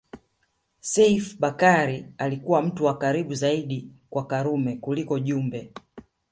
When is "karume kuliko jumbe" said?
4.27-5.73